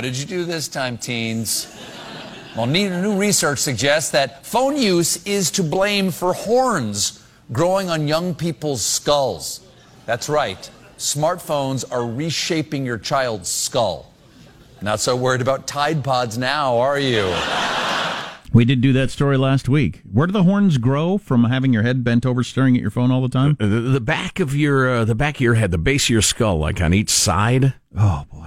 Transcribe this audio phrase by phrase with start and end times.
[0.00, 1.66] What did you do this time, teens?
[2.56, 8.34] Well, new research suggests that phone use is to blame for horns growing on young
[8.34, 9.60] people's skulls.
[10.06, 10.70] That's right.
[10.96, 14.12] Smartphones are reshaping your child's skull.
[14.82, 17.34] Not so worried about Tide Pods now, are you?
[18.52, 20.02] We did do that story last week.
[20.10, 23.12] Where do the horns grow from having your head bent over, staring at your phone
[23.12, 23.56] all the time?
[23.60, 26.22] The, the back of your uh, the back of your head, the base of your
[26.22, 27.74] skull, like on each side.
[27.96, 28.39] Oh boy,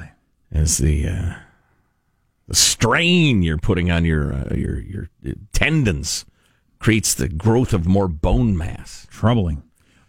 [0.54, 1.34] is the uh,
[2.48, 5.10] the strain you're putting on your uh, your your
[5.52, 6.26] tendons
[6.80, 9.08] creates the growth of more bone mass.
[9.10, 9.64] Troubling.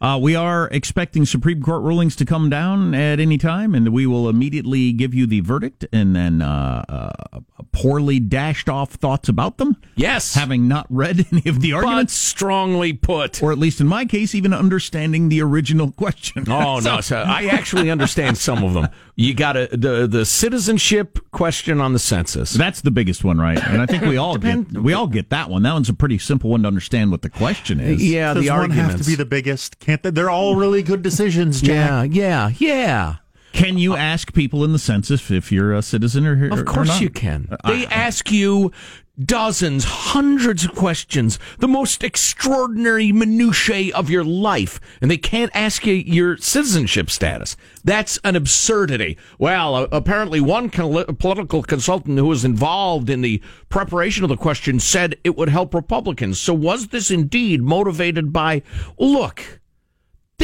[0.04, 4.06] Uh, we are expecting Supreme Court rulings to come down at any time, and we
[4.06, 7.40] will immediately give you the verdict and then uh, uh,
[7.72, 9.76] poorly dashed off thoughts about them.
[9.96, 10.34] Yes.
[10.34, 12.14] Having not read any of the arguments.
[12.14, 13.42] But strongly put.
[13.42, 16.44] Or at least in my case, even understanding the original question.
[16.48, 16.96] Oh, so.
[16.96, 17.00] no.
[17.00, 18.88] So I actually understand some of them.
[19.16, 22.52] You got a, the, the citizenship question on the census.
[22.52, 23.62] That's the biggest one, right?
[23.62, 25.62] And I think we all get we all get that one.
[25.62, 28.04] That one's a pretty simple one to understand what the question is.
[28.04, 28.92] Yeah, Does the one arguments.
[28.92, 29.78] have to be the biggest?
[29.94, 30.10] Can't they?
[30.10, 32.10] They're all really good decisions, Yeah, Jack.
[32.16, 33.16] yeah, yeah.
[33.52, 36.52] Can you ask people in the census if you're a citizen or, here?
[36.52, 37.56] Of course you can.
[37.64, 38.72] They ask you
[39.16, 45.86] dozens, hundreds of questions, the most extraordinary minutiae of your life, and they can't ask
[45.86, 47.56] you your citizenship status.
[47.84, 49.16] That's an absurdity.
[49.38, 54.80] Well, uh, apparently one political consultant who was involved in the preparation of the question
[54.80, 56.40] said it would help Republicans.
[56.40, 58.62] So was this indeed motivated by,
[58.98, 59.60] look,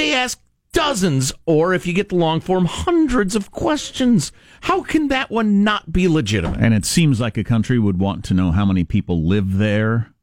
[0.00, 0.40] they ask
[0.72, 4.32] dozens, or if you get the long form, hundreds of questions.
[4.62, 6.60] How can that one not be legitimate?
[6.60, 10.14] And it seems like a country would want to know how many people live there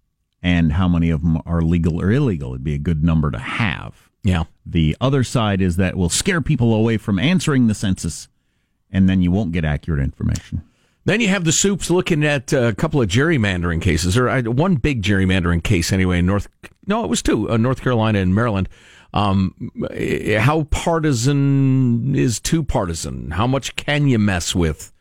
[0.42, 2.52] and how many of them are legal or illegal.
[2.54, 4.10] It'd be a good number to have.
[4.24, 4.46] Yeah.
[4.66, 8.28] The other side is that will scare people away from answering the census,
[8.92, 10.64] and then you won't get accurate information.
[11.06, 14.76] Then you have the soups looking at a couple of gerrymandering cases, or uh, one
[14.76, 16.50] big gerrymandering case anyway in North.
[16.86, 18.68] No, it was two, uh, North Carolina and Maryland
[19.18, 19.72] um,
[20.38, 23.32] how partisan is too partisan?
[23.32, 24.94] How much can you mess with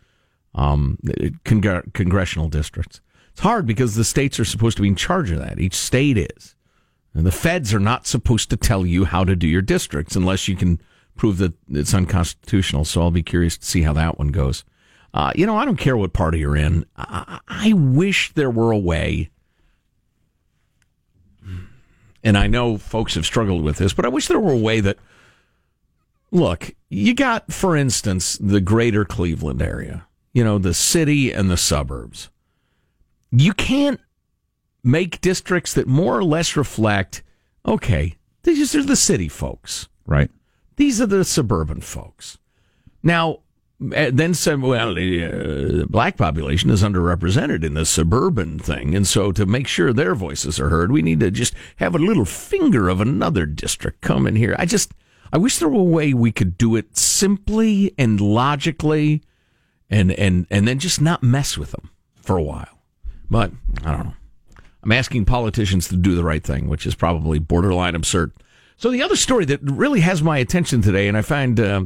[0.54, 0.99] um,
[1.44, 3.03] con- congressional districts?
[3.32, 5.60] It's hard because the states are supposed to be in charge of that.
[5.60, 6.55] Each state is.
[7.12, 10.49] And the feds are not supposed to tell you how to do your districts unless
[10.49, 10.81] you can
[11.16, 12.87] prove that it's unconstitutional.
[12.87, 14.65] So I'll be curious to see how that one goes.
[15.12, 16.87] Uh, you know, I don't care what party you're in.
[16.97, 19.28] I, I wish there were a way
[22.26, 24.81] and I know folks have struggled with this, but I wish there were a way
[24.81, 24.98] that,
[26.32, 31.56] look, you got, for instance, the greater Cleveland area, you know, the city and the
[31.56, 32.28] suburbs.
[33.31, 34.00] You can't
[34.82, 37.22] make districts that more or less reflect,
[37.64, 39.88] okay, these are the city folks.
[40.04, 40.31] Right.
[40.75, 42.38] These are the suburban folks.
[43.04, 43.38] Now,
[43.78, 48.94] then said, well, the uh, black population is underrepresented in the suburban thing.
[48.94, 51.98] And so to make sure their voices are heard, we need to just have a
[51.98, 54.56] little finger of another district come in here.
[54.59, 54.92] I just,
[55.32, 59.22] I wish there were a way we could do it simply and logically
[59.91, 62.81] and, and, and then just not mess with them for a while.
[63.31, 63.53] But
[63.84, 64.14] I don't know.
[64.82, 68.32] I'm asking politicians to do the right thing, which is probably borderline absurd.
[68.78, 71.84] So the other story that really has my attention today, and I find, uh,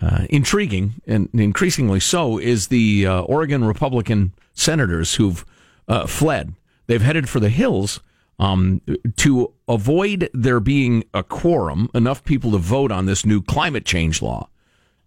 [0.00, 5.44] uh, intriguing and increasingly so is the uh, Oregon Republican senators who've
[5.88, 6.54] uh, fled.
[6.86, 8.00] They've headed for the hills
[8.38, 8.80] um,
[9.16, 14.22] to avoid there being a quorum, enough people to vote on this new climate change
[14.22, 14.48] law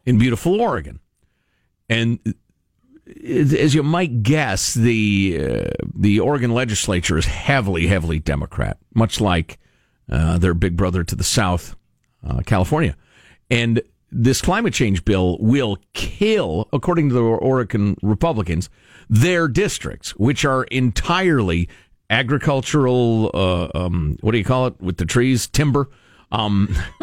[0.05, 0.99] in beautiful Oregon.
[1.89, 2.19] And
[3.25, 9.59] as you might guess, the uh, the Oregon legislature is heavily, heavily Democrat, much like
[10.09, 11.75] uh, their big brother to the south,
[12.25, 12.95] uh, California.
[13.50, 13.81] And
[14.13, 18.69] this climate change bill will kill, according to the Oregon Republicans,
[19.10, 21.68] their districts, which are entirely
[22.10, 23.31] agricultural.
[23.33, 25.48] Uh, um, what do you call it with the trees?
[25.48, 25.89] Timber.
[26.31, 26.75] Um,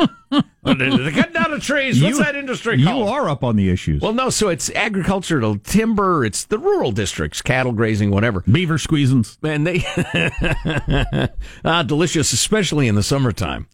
[0.65, 2.03] they cut down the trees.
[2.03, 2.99] What's you, that industry called?
[2.99, 4.03] You are up on the issues.
[4.03, 4.29] Well, no.
[4.29, 6.25] So it's agricultural timber.
[6.25, 8.43] It's the rural districts, cattle grazing, whatever.
[8.51, 9.39] Beaver squeezins.
[9.43, 11.29] And they
[11.65, 13.69] ah, delicious, especially in the summertime.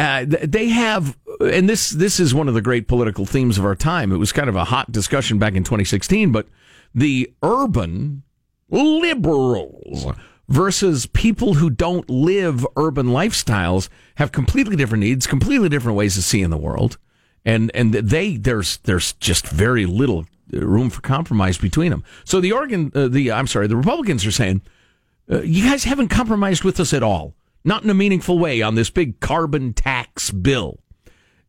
[0.00, 3.74] Uh, they have, and this this is one of the great political themes of our
[3.74, 4.12] time.
[4.12, 6.48] It was kind of a hot discussion back in 2016, but
[6.94, 8.22] the urban
[8.70, 10.06] liberals
[10.48, 16.24] versus people who don't live urban lifestyles have completely different needs, completely different ways of
[16.24, 16.96] seeing the world,
[17.44, 22.04] and and they there's there's just very little room for compromise between them.
[22.24, 24.62] So the Oregon, uh, the I'm sorry, the Republicans are saying,
[25.30, 28.74] uh, you guys haven't compromised with us at all not in a meaningful way on
[28.74, 30.80] this big carbon tax bill.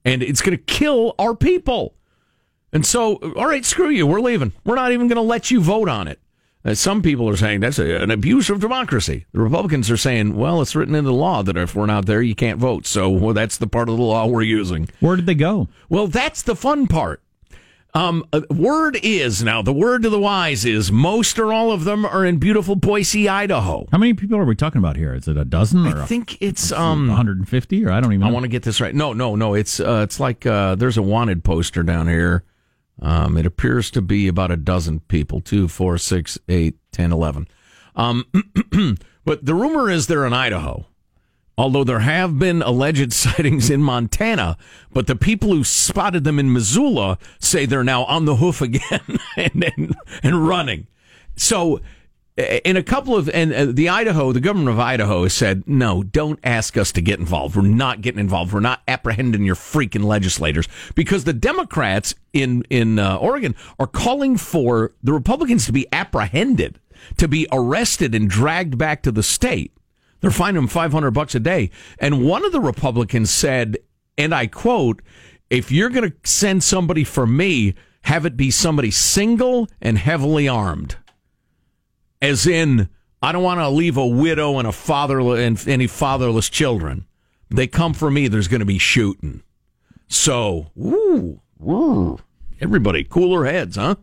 [0.04, 1.96] And it's going to kill our people.
[2.74, 4.08] And so, all right, screw you.
[4.08, 4.54] We're leaving.
[4.64, 6.20] We're not even going to let you vote on it.
[6.64, 9.26] Uh, some people are saying that's a, an abuse of democracy.
[9.32, 12.22] The Republicans are saying, well, it's written into the law that if we're not there,
[12.22, 12.86] you can't vote.
[12.86, 14.88] So well, that's the part of the law we're using.
[15.00, 15.70] Where did they go?
[15.90, 17.22] Well, that's the fun part.
[17.94, 21.84] Um, uh, word is now the word to the wise is most or all of
[21.84, 23.86] them are in beautiful Boise, Idaho.
[23.92, 25.14] How many people are we talking about here?
[25.14, 28.22] Is it a dozen or I a- think it's um 150 or I don't even
[28.22, 28.28] know.
[28.28, 28.96] I want to get this right.
[28.96, 29.54] No, no, no.
[29.56, 32.44] It's uh, it's like uh, there's a wanted poster down here.
[33.02, 35.42] Um, it appears to be about a dozen people.
[35.42, 37.48] Two, four, six, eight, ten, eleven.
[37.96, 38.26] Um,
[39.26, 40.86] but the rumor is they're in Idaho.
[41.62, 44.58] Although there have been alleged sightings in Montana,
[44.92, 49.20] but the people who spotted them in Missoula say they're now on the hoof again
[49.38, 50.88] and, and and running.
[51.36, 51.80] So
[52.36, 56.02] in a couple of and uh, the Idaho, the government of Idaho has said, no,
[56.02, 57.56] don't ask us to get involved.
[57.56, 58.54] We're not getting involved.
[58.54, 64.36] We're not apprehending your freaking legislators because the Democrats in in uh, Oregon are calling
[64.36, 66.80] for the Republicans to be apprehended,
[67.18, 69.74] to be arrested and dragged back to the state.
[70.22, 71.72] They're fining them 500 bucks a day.
[72.00, 73.78] And one of the Republicans said,
[74.18, 75.02] and I quote,
[75.50, 80.48] if you're going to send somebody for me, have it be somebody single and heavily
[80.48, 80.96] armed.
[82.22, 82.88] As in,
[83.22, 87.06] I don't want to leave a widow and a father and any fatherless children.
[87.50, 89.44] They come for me, there's going to be shooting.
[90.08, 92.20] So, woo, woo.
[92.60, 93.96] everybody, cooler heads, huh?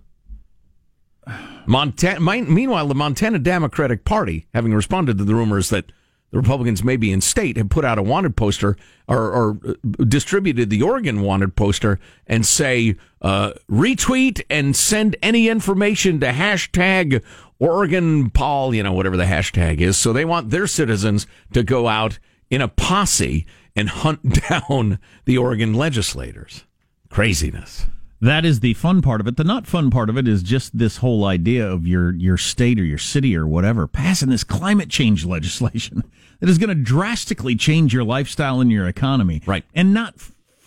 [1.67, 2.21] Montana.
[2.21, 5.93] Meanwhile, the Montana Democratic Party, having responded to the rumors that
[6.30, 8.76] the Republicans may be in state, have put out a wanted poster
[9.06, 15.48] or, or uh, distributed the Oregon wanted poster and say uh, retweet and send any
[15.48, 17.22] information to hashtag
[17.58, 19.96] Oregon Paul, you know, whatever the hashtag is.
[19.96, 22.19] So they want their citizens to go out
[22.50, 26.64] in a posse and hunt down the Oregon legislators.
[27.08, 27.86] Craziness.
[28.20, 29.37] That is the fun part of it.
[29.37, 32.81] The not fun part of it is just this whole idea of your your state
[32.81, 36.03] or your city or whatever passing this climate change legislation
[36.41, 39.65] that is going to drastically change your lifestyle and your economy, Right.
[39.75, 40.17] And not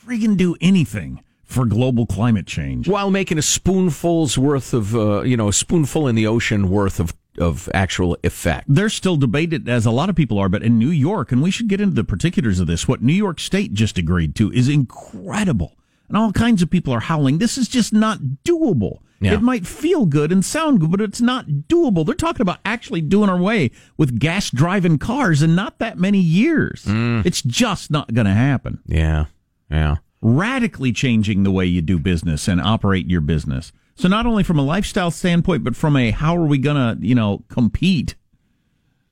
[0.05, 2.87] friggin' do anything for global climate change.
[2.87, 6.99] While making a spoonful's worth of, uh, you know, a spoonful in the ocean worth
[6.99, 8.65] of, of actual effect.
[8.69, 11.51] They're still debated, as a lot of people are, but in New York, and we
[11.51, 14.69] should get into the particulars of this, what New York State just agreed to is
[14.69, 15.75] incredible.
[16.11, 17.37] And all kinds of people are howling.
[17.37, 18.99] This is just not doable.
[19.21, 19.35] Yeah.
[19.35, 22.05] It might feel good and sound good, but it's not doable.
[22.05, 26.83] They're talking about actually doing away with gas driving cars in not that many years.
[26.83, 27.25] Mm.
[27.25, 28.79] It's just not going to happen.
[28.85, 29.27] Yeah.
[29.69, 29.97] Yeah.
[30.21, 33.71] Radically changing the way you do business and operate your business.
[33.95, 37.07] So not only from a lifestyle standpoint, but from a how are we going to,
[37.07, 38.15] you know, compete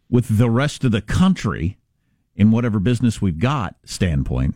[0.10, 1.78] with the rest of the country
[2.36, 4.56] in whatever business we've got standpoint.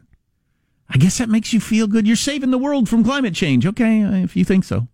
[0.93, 2.05] I guess that makes you feel good.
[2.05, 3.65] You're saving the world from climate change.
[3.65, 4.87] Okay, if you think so.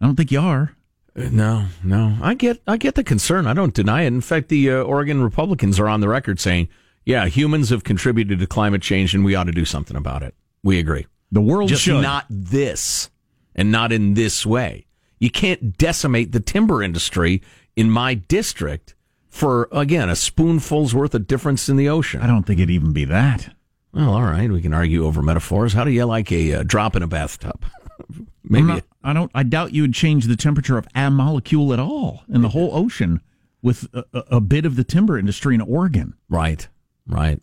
[0.00, 0.74] I don't think you are.
[1.16, 2.18] Uh, No, no.
[2.20, 3.46] I get, I get the concern.
[3.46, 4.08] I don't deny it.
[4.08, 6.68] In fact, the uh, Oregon Republicans are on the record saying,
[7.04, 10.34] "Yeah, humans have contributed to climate change, and we ought to do something about it."
[10.64, 11.06] We agree.
[11.30, 12.02] The world Just should.
[12.02, 13.10] not this,
[13.54, 14.86] and not in this way.
[15.20, 17.42] You can't decimate the timber industry
[17.76, 18.94] in my district
[19.28, 22.22] for again a spoonful's worth of difference in the ocean.
[22.22, 23.54] I don't think it'd even be that.
[23.98, 25.72] Well, all right, we can argue over metaphors.
[25.72, 27.64] How do you like a uh, drop in a bathtub?
[28.44, 29.30] Maybe not- I don't.
[29.34, 32.70] I doubt you would change the temperature of a molecule at all in the whole
[32.74, 33.20] ocean
[33.62, 36.14] with a, a, a bit of the timber industry in Oregon.
[36.28, 36.68] right,
[37.06, 37.40] right.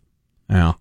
[0.48, 0.72] Yeah.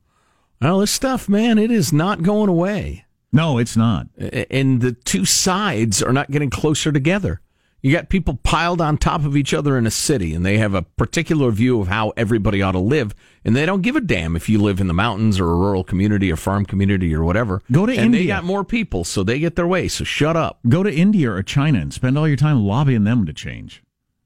[0.62, 3.06] Well, this stuff, man, it is not going away.
[3.34, 4.08] No, it's not.
[4.18, 7.42] And the two sides are not getting closer together.
[7.86, 10.74] You got people piled on top of each other in a city, and they have
[10.74, 13.14] a particular view of how everybody ought to live,
[13.44, 15.84] and they don't give a damn if you live in the mountains or a rural
[15.84, 17.62] community or farm community or whatever.
[17.72, 18.04] Go to India.
[18.06, 19.88] and they got more people, so they get their way.
[19.88, 20.58] So shut up.
[20.68, 23.84] Go to India or China and spend all your time lobbying them to change.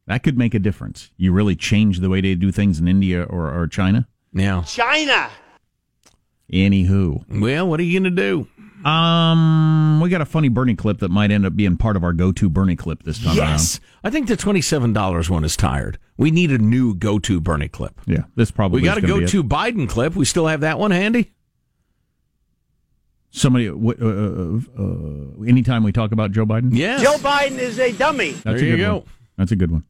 [0.07, 1.11] That could make a difference.
[1.17, 4.07] You really change the way they do things in India or, or China.
[4.31, 4.63] Yeah.
[4.63, 5.31] China.
[6.49, 8.47] Anywho, Well, what are you going to do?
[8.85, 12.13] Um, we got a funny Bernie clip that might end up being part of our
[12.13, 13.49] go-to Bernie clip this time around.
[13.51, 13.79] Yes.
[14.03, 15.97] I think the $27 one is tired.
[16.17, 17.99] We need a new go to Bernie clip.
[18.05, 19.29] Yeah, this probably We got a is gonna go be it.
[19.29, 20.15] to Biden clip.
[20.15, 21.31] We still have that one handy?
[23.31, 27.01] Somebody, uh, uh, uh, anytime we talk about Joe Biden, Yes.
[27.03, 28.31] Joe Biden is a dummy.
[28.31, 28.93] That's There a you good go.
[28.97, 29.03] One.
[29.37, 29.83] That's a good one.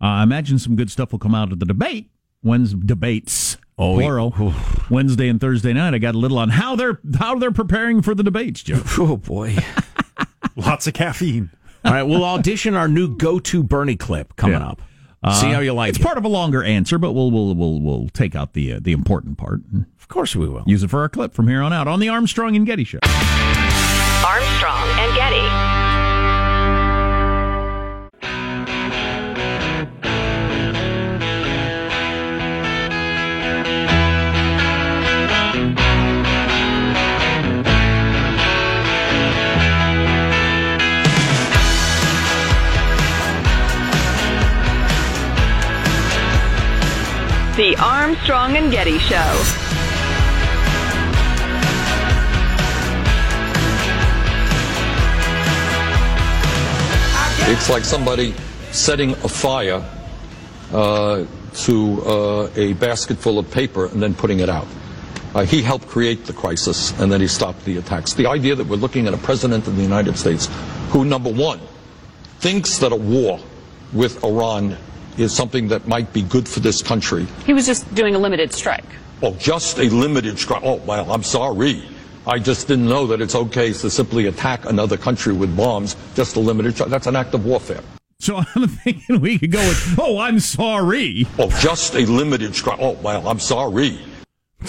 [0.00, 2.10] Uh, I imagine some good stuff will come out of the debate.
[2.40, 3.56] When's debates?
[3.82, 4.34] Oh, plural.
[4.38, 4.54] yeah.
[4.90, 5.94] Wednesday and Thursday night.
[5.94, 8.82] I got a little on how they're how they're preparing for the debates, Joe.
[8.98, 9.56] Oh, boy.
[10.56, 11.50] Lots of caffeine.
[11.84, 14.68] All right, we'll audition our new go-to Bernie clip coming Yeah.
[14.68, 14.82] up.
[15.34, 15.90] See how you like it.
[15.90, 16.02] it's it.
[16.04, 18.92] part of a longer answer, but we'll we'll we'll we'll take out the uh, the
[18.92, 19.60] important part
[20.00, 20.64] of course we will.
[20.66, 22.98] use it for our clip from here on out on the Armstrong and Getty show.
[24.24, 24.81] Armstrong
[48.22, 49.42] Armstrong and Getty Show.
[57.50, 58.32] It's like somebody
[58.70, 59.84] setting a fire
[60.72, 64.68] uh, to uh, a basket full of paper and then putting it out.
[65.34, 68.14] Uh, he helped create the crisis and then he stopped the attacks.
[68.14, 70.48] The idea that we're looking at a president of the United States
[70.90, 71.58] who, number one,
[72.38, 73.40] thinks that a war
[73.92, 74.76] with Iran
[75.18, 77.26] is something that might be good for this country.
[77.46, 78.84] He was just doing a limited strike.
[79.22, 80.62] Oh, just a limited strike.
[80.64, 81.82] Oh, well, I'm sorry.
[82.26, 86.36] I just didn't know that it's okay to simply attack another country with bombs, just
[86.36, 86.88] a limited strike.
[86.88, 87.80] That's an act of warfare.
[88.20, 91.26] So I'm thinking we could go with, oh, I'm sorry.
[91.38, 92.78] Oh, just a limited strike.
[92.80, 93.98] Oh, well, I'm sorry.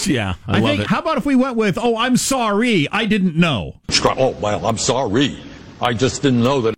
[0.04, 0.86] Yeah, I, I, love think, it.
[0.88, 3.80] how about if we went with, oh, I'm sorry, I didn't know.
[3.90, 4.18] Strike.
[4.18, 5.38] Oh, well, I'm sorry.
[5.80, 6.73] I just didn't know that.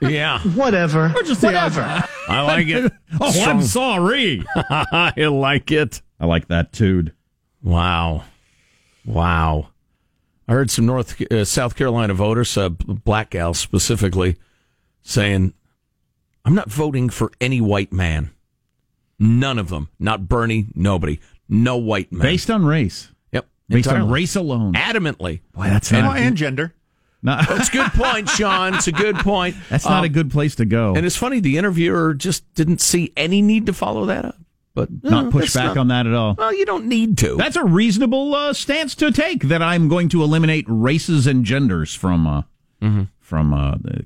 [0.00, 1.12] Yeah, Whatever.
[1.14, 1.82] Or just whatever.
[2.28, 2.92] I like it.
[3.20, 3.48] oh, Strong.
[3.48, 4.44] I'm sorry.
[4.56, 6.02] I like it.
[6.20, 7.12] I like that, dude.
[7.62, 8.24] Wow.
[9.04, 9.68] Wow.
[10.48, 14.36] I heard some North uh, South Carolina voters, uh, black gals specifically,
[15.02, 15.52] saying,
[16.44, 18.30] "I'm not voting for any white man.
[19.18, 19.88] None of them.
[19.98, 20.66] Not Bernie.
[20.74, 21.18] Nobody.
[21.48, 22.22] No white man.
[22.22, 23.10] Based on race.
[23.32, 23.46] yep.
[23.68, 24.74] Based on race alone.
[24.74, 25.40] Adamantly.
[25.52, 26.74] Boy, that's Oh, not, and gender.
[27.26, 28.74] Not, That's a good point, Sean.
[28.74, 29.56] It's a good point.
[29.68, 30.94] that's not a Um, good place to go.
[30.94, 34.36] And it's funny, the interviewer just didn't see any need to follow that up.
[34.74, 36.34] But not uh, push back not- on that at all.
[36.38, 37.36] Well, you don't need to.
[37.36, 39.44] That's a reasonable uh, stance to take.
[39.44, 42.42] That I'm going to eliminate races and genders from uh,
[42.82, 43.04] Mm-hmm.
[43.20, 44.04] from uh, the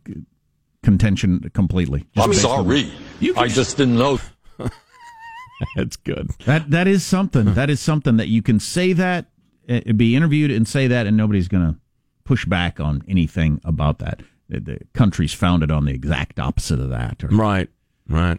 [0.84, 2.06] contention completely.
[2.14, 2.90] Just I'm sorry.
[3.18, 4.20] You I just didn't know.
[5.76, 6.30] That's good.
[6.46, 7.54] That that is something.
[7.54, 9.26] that is something that you can say that,
[9.68, 11.78] uh, be interviewed and say that, and nobody's going to
[12.24, 14.20] push back on anything about that.
[14.48, 17.22] The, the country's founded on the exact opposite of that.
[17.24, 17.68] Or, Right.
[18.08, 18.38] Right.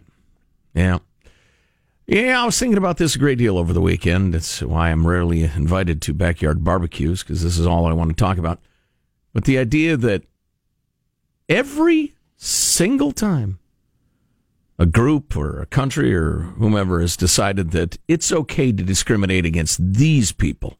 [0.74, 0.98] Yeah.
[2.06, 4.34] Yeah, I was thinking about this a great deal over the weekend.
[4.34, 8.16] That's why I'm rarely invited to backyard barbecues because this is all I want to
[8.16, 8.60] talk about.
[9.32, 10.24] But the idea that
[11.48, 13.60] every single time
[14.78, 19.78] a group or a country or whomever has decided that it's okay to discriminate against
[19.94, 20.76] these people,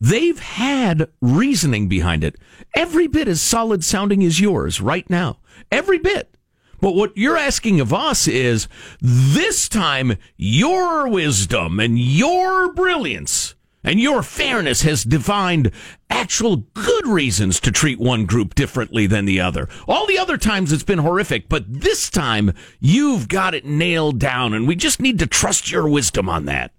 [0.00, 2.36] they've had reasoning behind it.
[2.74, 5.38] Every bit as solid sounding as yours right now.
[5.70, 6.36] Every bit.
[6.80, 8.68] But what you're asking of us is
[9.00, 15.70] this time your wisdom and your brilliance and your fairness has defined
[16.10, 19.68] actual good reasons to treat one group differently than the other.
[19.86, 24.52] All the other times it's been horrific, but this time you've got it nailed down
[24.52, 26.72] and we just need to trust your wisdom on that.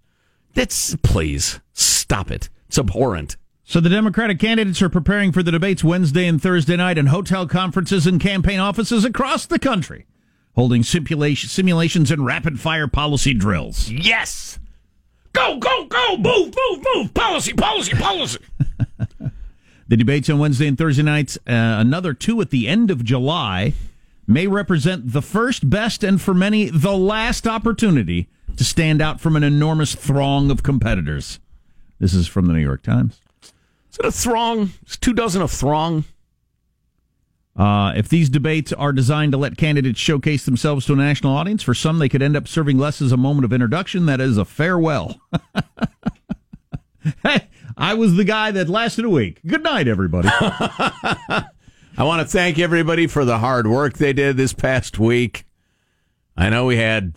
[0.53, 2.49] That's, please, stop it.
[2.67, 3.37] It's abhorrent.
[3.63, 7.47] So the Democratic candidates are preparing for the debates Wednesday and Thursday night in hotel
[7.47, 10.05] conferences and campaign offices across the country,
[10.55, 13.89] holding simulation, simulations and rapid fire policy drills.
[13.89, 14.59] Yes!
[15.33, 16.17] Go, go, go!
[16.17, 17.13] Move, move, move!
[17.13, 18.39] Policy, policy, policy!
[19.89, 23.73] The debates on Wednesday and Thursday nights, uh, another two at the end of July,
[24.27, 29.37] may represent the first, best, and for many, the last opportunity to stand out from
[29.37, 31.39] an enormous throng of competitors.
[31.99, 33.19] This is from the New York Times.
[33.91, 34.71] Is it a throng?
[34.83, 36.05] It's two dozen a throng?
[37.55, 41.63] Uh, if these debates are designed to let candidates showcase themselves to a national audience,
[41.63, 44.37] for some they could end up serving less as a moment of introduction, that is
[44.37, 45.19] a farewell.
[47.23, 49.39] hey, I was the guy that lasted a week.
[49.47, 50.29] Good night, everybody.
[50.39, 55.46] I want to thank everybody for the hard work they did this past week.
[56.37, 57.15] I know we had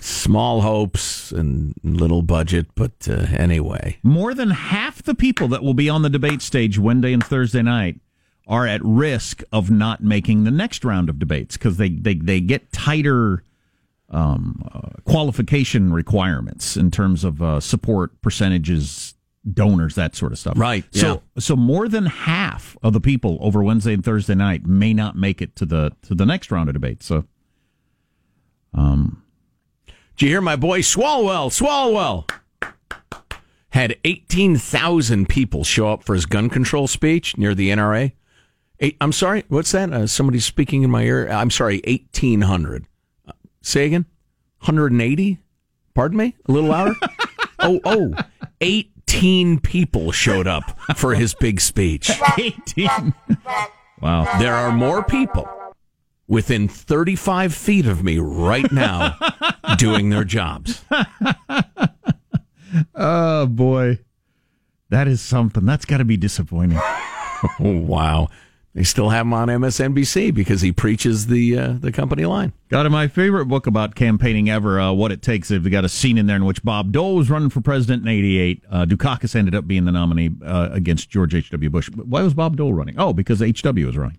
[0.00, 3.98] small hopes and little budget, but uh, anyway.
[4.02, 7.62] More than half the people that will be on the debate stage Wednesday and Thursday
[7.62, 8.00] night
[8.48, 12.40] are at risk of not making the next round of debates because they, they, they
[12.40, 13.44] get tighter
[14.10, 19.14] um, uh, qualification requirements in terms of uh, support percentages,
[19.52, 20.54] donors, that sort of stuff.
[20.56, 24.94] Right, So so more than half of the people over Wednesday and Thursday night may
[24.94, 27.06] not make it to the to the next round of debates.
[27.06, 27.24] So
[30.16, 31.50] Did you hear my boy Swalwell?
[31.50, 32.26] Swalwell
[33.68, 38.12] had 18,000 people show up for his gun control speech near the NRA.
[38.80, 39.92] Eight, I'm sorry, what's that?
[39.92, 41.28] Uh, somebody's speaking in my ear.
[41.28, 42.86] I'm sorry, 1,800.
[43.28, 44.06] Uh, say again?
[44.60, 45.38] 180?
[45.92, 46.34] Pardon me?
[46.48, 46.94] A little louder?
[47.58, 48.14] oh, oh,
[48.62, 52.10] 18 people showed up for his big speech.
[52.38, 53.12] 18.
[54.00, 54.38] wow.
[54.38, 55.46] There are more people
[56.28, 59.16] within 35 feet of me right now
[59.78, 60.84] doing their jobs.
[62.94, 64.00] Oh boy.
[64.88, 65.64] That is something.
[65.64, 66.78] That's got to be disappointing.
[66.80, 68.28] Oh, wow.
[68.74, 72.52] They still have him on MSNBC because he preaches the uh, the company line.
[72.68, 75.48] Got in my favorite book about campaigning ever, uh, What It Takes.
[75.48, 78.08] They've got a scene in there in which Bob Dole was running for president in
[78.08, 78.64] 88.
[78.70, 81.70] Uh, Dukakis ended up being the nominee uh, against George H.W.
[81.70, 81.88] Bush.
[81.88, 82.96] Why was Bob Dole running?
[82.98, 83.86] Oh, because H.W.
[83.86, 84.18] was running.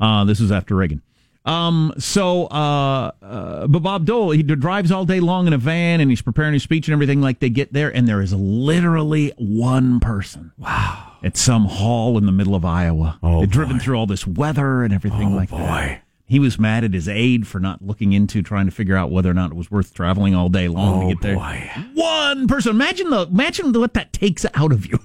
[0.00, 1.02] Uh, this is after Reagan.
[1.48, 6.00] Um, so, uh, uh, but Bob Dole, he drives all day long in a van
[6.00, 7.94] and he's preparing his speech and everything like they get there.
[7.94, 10.52] And there is literally one person.
[10.58, 11.14] Wow.
[11.22, 13.18] At some hall in the middle of Iowa.
[13.22, 15.58] Oh, driven through all this weather and everything Oh, like boy.
[15.58, 16.02] that.
[16.28, 19.30] He was mad at his aide for not looking into trying to figure out whether
[19.30, 21.36] or not it was worth traveling all day long Oh, to get there.
[21.36, 21.70] boy.
[21.94, 22.70] One person.
[22.70, 24.98] Imagine the imagine what that takes out of you,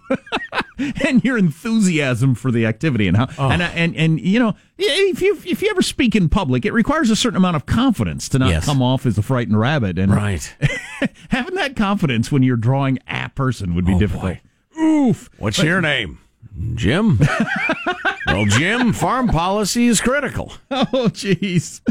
[1.07, 3.49] and your enthusiasm for the activity, and how Oh.
[3.49, 7.09] and and and you know if you if you ever speak in public, it requires
[7.09, 8.65] a certain amount of confidence to not Yes.
[8.65, 9.97] come off as a frightened rabbit.
[9.97, 10.53] And Right.
[11.29, 14.37] having that confidence when you're drawing a person would be Oh, difficult.
[14.77, 15.29] Oof.
[15.37, 16.19] What's your name?
[16.75, 17.19] Jim.
[18.27, 20.53] well, Jim, farm policy is critical.
[20.95, 21.81] Oh, jeez.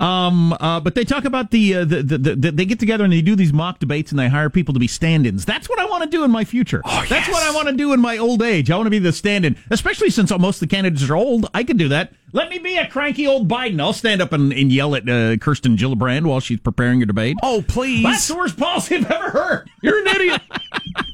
[0.00, 3.12] Um, uh, but they talk about the, uh, the, the, the they get together and
[3.12, 5.44] they do these mock debates and they hire people to be stand-ins.
[5.44, 6.82] That's what I want to do in my future.
[6.84, 8.70] Oh, That's what I want to do in my old age.
[8.70, 11.48] I want to be the stand-in, especially since most of the candidates are old.
[11.54, 12.12] I could do that.
[12.32, 13.80] Let me be a cranky old Biden.
[13.80, 17.36] I'll stand up and, and yell at uh, Kirsten Gillibrand while she's preparing her debate.
[17.42, 18.02] Oh, please.
[18.02, 19.70] That's the worst policy I've ever heard.
[19.82, 20.42] You're an idiot.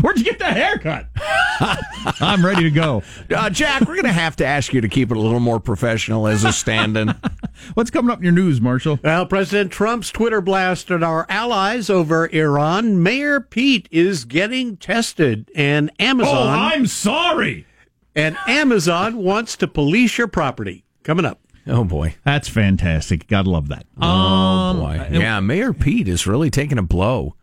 [0.00, 1.08] Where'd you get that haircut?
[2.20, 3.02] I'm ready to go.
[3.34, 5.60] Uh, Jack, we're going to have to ask you to keep it a little more
[5.60, 7.08] professional as a stand-in.
[7.74, 8.98] What's coming up in your news, Marshall?
[9.02, 13.02] Well, President Trump's Twitter blast at our allies over Iran.
[13.02, 17.66] Mayor Pete is getting tested, and Amazon Oh, I'm sorry.
[18.14, 20.84] and Amazon wants to police your property.
[21.04, 21.40] Coming up.
[21.66, 22.16] oh, boy.
[22.24, 23.26] That's fantastic.
[23.28, 23.86] Gotta love that.
[24.00, 25.08] Oh, Um, boy.
[25.12, 27.36] Yeah, Mayor Pete is really taking a blow.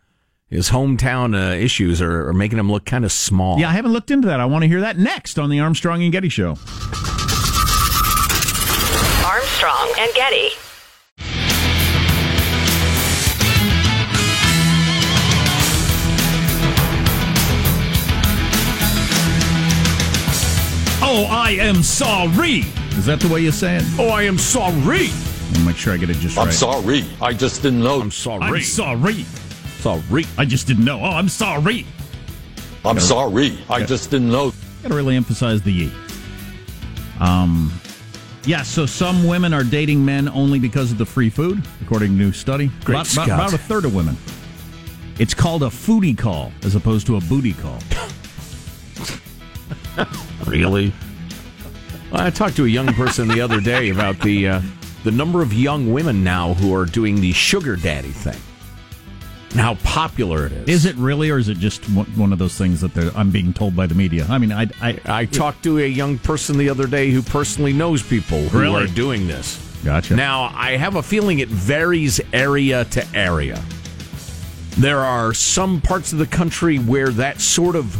[0.52, 3.58] His hometown uh, issues are, are making him look kind of small.
[3.58, 4.38] Yeah, I haven't looked into that.
[4.38, 6.50] I want to hear that next on the Armstrong and Getty Show.
[9.24, 10.50] Armstrong and Getty.
[21.04, 22.64] Oh, I am sorry.
[22.90, 23.84] Is that the way you say it?
[23.98, 25.08] Oh, I am sorry.
[25.54, 26.48] I'll make sure I get it just right.
[26.48, 27.06] I'm sorry.
[27.22, 28.02] I just didn't know.
[28.02, 28.42] I'm sorry.
[28.42, 29.24] I'm sorry.
[29.82, 30.24] Sorry.
[30.38, 31.00] I just didn't know.
[31.00, 31.86] Oh, I'm sorry.
[32.84, 33.58] I'm sorry.
[33.68, 34.52] I just didn't know.
[34.82, 35.92] Gotta really emphasize the ye.
[37.20, 37.72] Um,
[38.44, 38.62] yeah.
[38.62, 42.26] So some women are dating men only because of the free food, according to a
[42.26, 42.68] new study.
[42.84, 43.28] Great about, about, Scott.
[43.28, 44.16] about a third of women.
[45.18, 47.78] It's called a foodie call as opposed to a booty call.
[50.46, 50.92] Really?
[52.12, 54.60] I talked to a young person the other day about the uh,
[55.04, 58.38] the number of young women now who are doing the sugar daddy thing.
[59.52, 60.68] And how popular it is.
[60.68, 63.52] Is it really, or is it just one of those things that they're- I'm being
[63.52, 64.26] told by the media?
[64.30, 67.72] I mean, I, I, I talked to a young person the other day who personally
[67.74, 68.84] knows people who Really?
[68.84, 69.58] are doing this.
[69.84, 70.16] Gotcha.
[70.16, 73.62] Now, I have a feeling it varies area to area.
[74.78, 77.94] There are some parts of the country where that sort of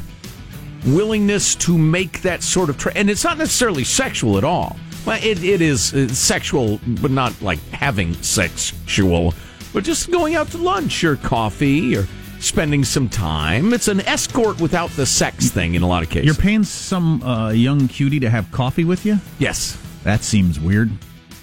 [0.87, 4.77] willingness to make that sort of tra- and it's not necessarily sexual at all.
[5.05, 9.35] Well, it, it is uh, sexual, but not like having sexual,
[9.73, 12.07] but just going out to lunch or coffee or
[12.41, 13.73] spending some time.
[13.73, 16.27] It's an escort without the sex thing in a lot of cases.
[16.27, 19.19] You're paying some uh, young cutie to have coffee with you?
[19.39, 19.79] yes.
[20.05, 20.91] That seems weird.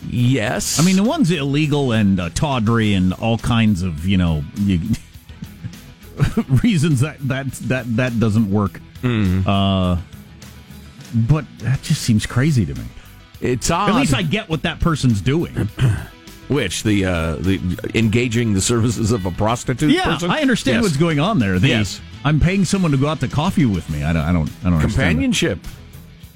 [0.10, 0.82] Yes.
[0.82, 4.82] I mean, the one's illegal and uh, tawdry and all kinds of, you know, you,
[6.63, 8.82] reasons that, that that that doesn't work.
[9.02, 9.98] Uh,
[11.13, 12.84] but that just seems crazy to me.
[13.39, 13.92] it's odd.
[13.92, 15.70] At least I get what that person's doing.
[16.50, 17.60] Which the uh, the
[17.94, 20.32] engaging the services of a prostitute Yeah, person?
[20.32, 20.84] I understand Yes.
[20.84, 21.60] what's going on there.
[21.60, 22.02] The, Yes.
[22.26, 24.04] I'm paying someone to go out to coffee with me.
[24.04, 24.24] I don't.
[24.24, 24.50] I don't.
[24.62, 25.60] I don't understand companionship.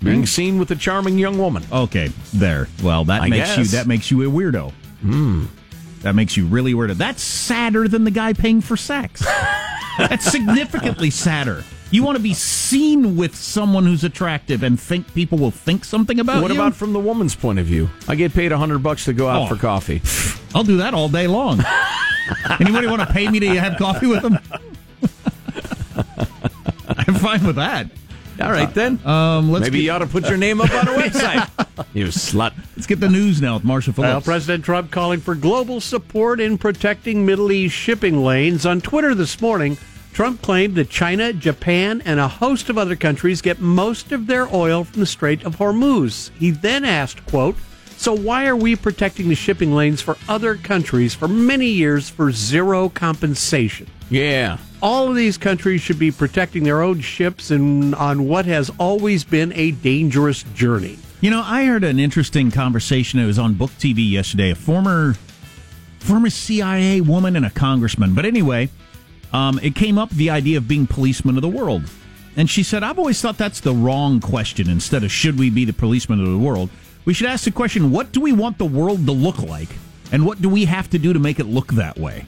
[0.01, 1.63] Being seen with a charming young woman.
[1.71, 2.67] Okay, there.
[2.83, 4.71] Well, that I makes you that makes you a weirdo.
[5.01, 5.45] Hmm.
[6.01, 6.95] That makes you really weirdo.
[6.95, 9.25] That's sadder than the guy paying for sex.
[9.97, 11.63] That's significantly sadder.
[11.93, 16.19] You want to be seen with someone who's attractive and think people will think something
[16.19, 16.57] about what you?
[16.57, 17.87] What about from the woman's point of view?
[18.07, 19.53] I get paid a hundred bucks to go out Oh.
[19.55, 20.01] for coffee.
[20.55, 21.61] I'll do that all day long.
[22.59, 24.39] Anybody want to pay me to have coffee with them?
[26.87, 27.91] I'm fine with that.
[28.41, 28.99] All right then.
[29.05, 31.47] Um, let's Maybe get, you ought to put your name up on a website.
[31.93, 32.53] you slut.
[32.75, 34.25] let's get the news now with Marsha Well, Phillips.
[34.25, 38.65] President Trump calling for global support in protecting Middle East shipping lanes.
[38.65, 39.77] On Twitter this morning,
[40.13, 44.47] Trump claimed that China, Japan, and a host of other countries get most of their
[44.55, 46.29] oil from the Strait of Hormuz.
[46.37, 47.55] He then asked, quote,
[47.97, 52.31] So why are we protecting the shipping lanes for other countries for many years for
[52.31, 53.87] zero compensation?
[54.11, 54.57] Yeah.
[54.83, 59.23] All of these countries should be protecting their own ships and on what has always
[59.23, 60.99] been a dangerous journey.
[61.21, 63.19] You know, I heard an interesting conversation.
[63.19, 64.51] It was on Book TV yesterday.
[64.51, 65.15] A former
[65.97, 68.13] former CIA woman and a congressman.
[68.13, 68.69] But anyway,
[69.33, 71.83] um, it came up the idea of being policemen of the world.
[72.35, 74.69] And she said, I've always thought that's the wrong question.
[74.69, 76.69] Instead of should we be the policemen of the world,
[77.05, 79.69] we should ask the question, what do we want the world to look like?
[80.11, 82.25] And what do we have to do to make it look that way?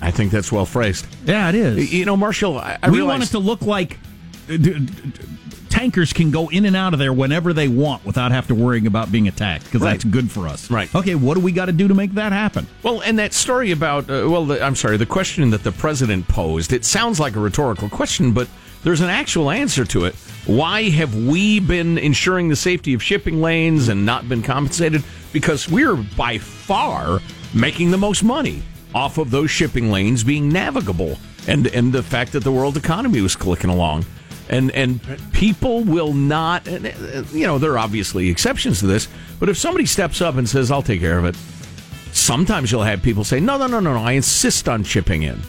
[0.00, 1.06] I think that's well phrased.
[1.24, 1.92] Yeah, it is.
[1.92, 3.98] You know, Marshall, I, I we realize want it to look like
[5.78, 8.86] tankers can go in and out of there whenever they want without having to worrying
[8.88, 9.92] about being attacked because Right.
[9.92, 10.68] that's good for us.
[10.70, 10.92] Right.
[10.92, 12.66] Okay, what do we got to do to make that happen?
[12.82, 16.26] Well, and that story about, uh, well, the, I'm sorry, the question that the president
[16.26, 18.48] posed, it sounds like a rhetorical question, but
[18.82, 20.16] there's an actual answer to it.
[20.46, 25.04] Why have we been ensuring the safety of shipping lanes and not been compensated?
[25.32, 27.20] Because we're by far
[27.54, 28.62] making the most money
[28.96, 33.20] off of those shipping lanes being navigable and, and the fact that the world economy
[33.20, 34.04] was clicking along.
[34.48, 35.00] And, and
[35.32, 36.78] people will not, uh,
[37.32, 39.08] you know, there are obviously exceptions to this,
[39.38, 41.36] but if somebody steps up and says, I'll take care of it,
[42.12, 45.40] Sometimes you'll have people say, no, no, no, no, no, I insist on chipping in.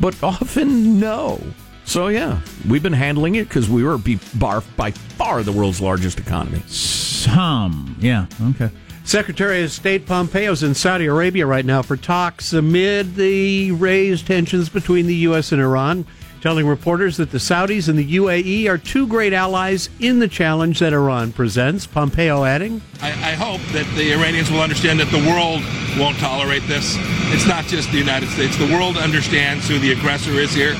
[0.00, 1.42] But often, no.
[1.84, 5.80] So, yeah, we've been handling it because we were be- bar- by far the world's
[5.80, 6.62] largest economy.
[6.66, 8.70] Some, yeah, okay.
[9.04, 14.26] Secretary of State Pompeo is in Saudi Arabia right now for talks amid the raised
[14.26, 15.50] tensions between the U.S.
[15.50, 16.06] and Iran,
[16.40, 20.78] telling reporters that the Saudis and the UAE are two great allies in the challenge
[20.78, 21.86] that Iran presents.
[21.86, 25.62] Pompeo adding, I, I hope that the Iranians will understand that the world
[25.98, 26.96] won't tolerate this.
[27.32, 28.56] It's not just the United States.
[28.56, 30.76] The world understands who the aggressor is here.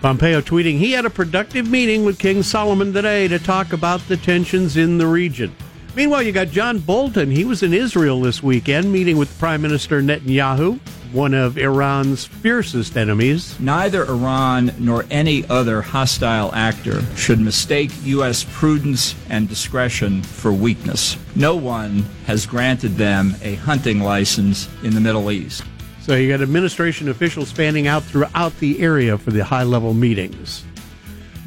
[0.00, 4.16] Pompeo tweeting he had a productive meeting with King Salman today to talk about the
[4.16, 5.54] tensions in the region.
[5.96, 7.30] Meanwhile, you got John Bolton.
[7.30, 10.78] He was in Israel this weekend meeting with Prime Minister Netanyahu,
[11.12, 13.58] one of Iran's fiercest enemies.
[13.60, 18.44] Neither Iran nor any other hostile actor should mistake U.S.
[18.50, 21.16] prudence and discretion for weakness.
[21.34, 25.64] No one has granted them a hunting license in the Middle East.
[26.02, 30.64] So you got administration officials fanning out throughout the area for the high level meetings.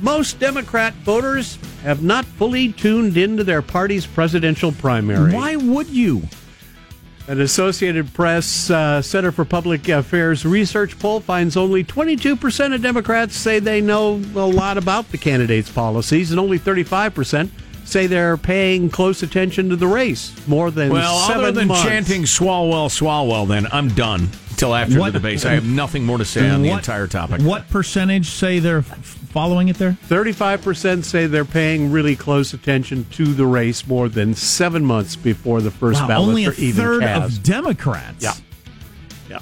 [0.02, 5.34] Most Democrat voters have not fully tuned into their party's presidential primary.
[5.34, 6.24] Why would you?
[7.28, 13.36] An Associated Press uh, Center for Public Affairs research poll finds only 22% of Democrats
[13.38, 17.50] say they know a lot about the candidates' policies, and only 35%
[17.86, 20.34] say they're paying close attention to the race.
[20.48, 21.84] More than Well, seven other than months.
[21.84, 25.46] chanting Swalwell, Swalwell, then I'm done till after What- the debate.
[25.46, 27.42] I have nothing more to say on the entire topic.
[27.42, 29.98] What percentage say they're f- following it there?
[30.10, 35.62] 35% say they're paying really close attention to the race more than seven months before
[35.62, 37.38] the first Wow, ballot only a are even third cast.
[37.38, 38.24] of Democrats.
[38.24, 38.34] Yeah.
[39.30, 39.40] Yeah.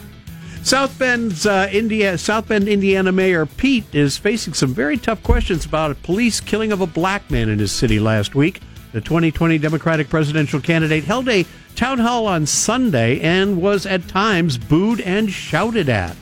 [0.63, 5.65] South Bend's uh, India, South Bend, Indiana Mayor Pete is facing some very tough questions
[5.65, 8.61] about a police killing of a black man in his city last week.
[8.91, 14.57] The 2020 Democratic presidential candidate held a town hall on Sunday and was at times
[14.57, 16.15] booed and shouted at.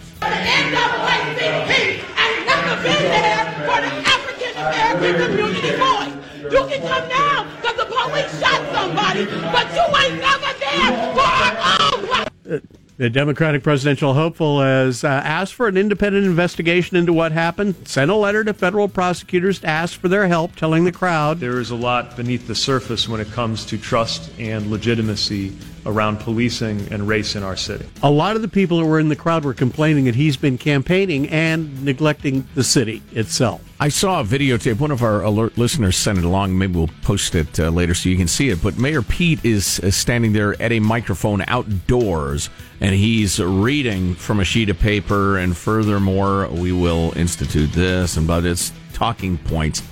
[4.97, 11.21] You can come now because the police shot somebody, but you ain't never there for
[11.21, 12.63] our own black
[12.97, 18.09] The Democratic presidential hopeful has uh, asked for an independent investigation into what happened, sent
[18.09, 21.39] a letter to federal prosecutors to ask for their help, telling the crowd.
[21.39, 26.19] There is a lot beneath the surface when it comes to trust and legitimacy around
[26.19, 27.85] policing and race in our city.
[28.03, 30.57] a lot of the people who were in the crowd were complaining that he's been
[30.57, 33.61] campaigning and neglecting the city itself.
[33.79, 34.79] I saw a videotape.
[34.79, 36.57] One of our alert listeners sent it along.
[36.57, 38.61] Maybe we'll post it uh, later so you can see it.
[38.61, 42.49] But Mayor Pete is uh, standing there at a microphone outdoors,
[42.81, 45.37] and he's reading from a sheet of paper.
[45.37, 49.83] And furthermore, we will institute this, and but it's talking points.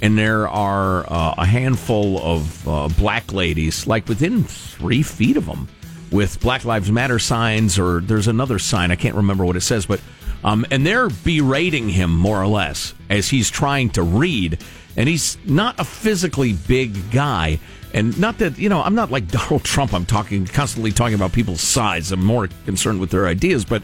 [0.00, 5.44] And there are uh, a handful of uh, black ladies, like within three feet of
[5.44, 5.68] him,
[6.10, 8.90] with Black Lives Matter signs, or there's another sign.
[8.90, 10.00] I can't remember what it says, but
[10.44, 14.58] um, and they're berating him more or less as he's trying to read.
[14.96, 17.60] And he's not a physically big guy,
[17.94, 19.94] and not that you know I'm not like Donald Trump.
[19.94, 22.12] I'm talking constantly talking about people's size.
[22.12, 23.82] I'm more concerned with their ideas, but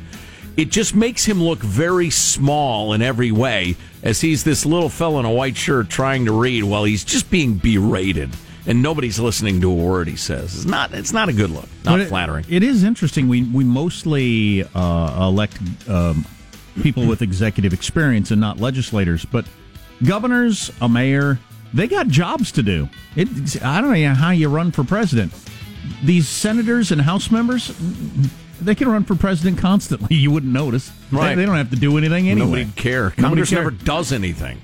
[0.56, 5.18] it just makes him look very small in every way as he's this little fellow
[5.18, 8.30] in a white shirt trying to read while he's just being berated
[8.66, 10.54] and nobody's listening to a word he says.
[10.54, 11.68] It's not it's not a good look.
[11.84, 12.46] Not it- flattering.
[12.48, 13.28] It is interesting.
[13.28, 16.24] We we mostly uh, elect um,
[16.82, 19.44] people with executive experience and not legislators, but
[20.04, 21.38] governors, a mayor,
[21.74, 22.88] they got jobs to do.
[23.16, 25.32] It, I don't know how you run for president.
[26.02, 27.70] these senators and House members,
[28.60, 30.16] they can run for president constantly.
[30.24, 30.90] You wouldn't notice.
[31.10, 31.34] Right.
[31.34, 32.46] They, don't have to do anything anyway.
[32.46, 33.04] Nobody'd care.
[33.04, 33.58] Nobody Congress care.
[33.58, 34.60] never does anything.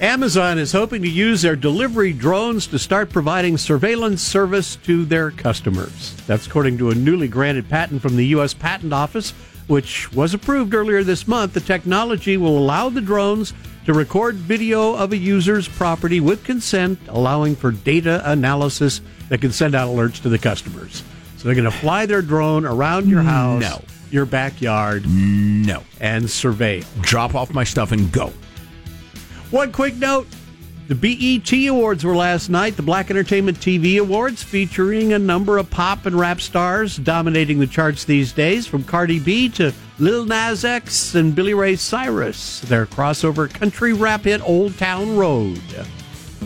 [0.00, 5.30] Amazon is hoping to use their delivery drones to start providing surveillance service to their
[5.30, 6.14] customers.
[6.26, 8.52] That's according to a newly granted patent from the U.S.
[8.52, 9.30] Patent Office,
[9.68, 11.54] which was approved earlier this month.
[11.54, 13.54] The technology will allow the drones
[13.86, 19.00] to record video of a user's property with consent, allowing for data analysis
[19.30, 21.02] that can send out alerts to the customers.
[21.46, 23.80] So they're going to fly their drone around your house, No.
[24.10, 25.84] your backyard, No.
[26.00, 26.82] and survey.
[27.02, 28.32] Drop off my stuff and go.
[29.52, 30.26] One quick note.
[30.88, 35.70] The BET Awards were last night, the Black Entertainment TV Awards, featuring a number of
[35.70, 40.64] pop and rap stars dominating the charts these days, from Cardi B to Lil Nas
[40.64, 42.58] X and Billy Ray Cyrus.
[42.62, 45.60] Their crossover country rap hit Old Town Road.